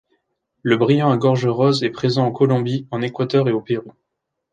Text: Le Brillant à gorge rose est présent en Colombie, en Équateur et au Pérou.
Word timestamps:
Le 0.63 0.77
Brillant 0.77 1.11
à 1.11 1.17
gorge 1.17 1.45
rose 1.45 1.83
est 1.83 1.91
présent 1.91 2.25
en 2.25 2.31
Colombie, 2.31 2.87
en 2.89 3.03
Équateur 3.03 3.47
et 3.47 3.51
au 3.51 3.61
Pérou. 3.61 3.93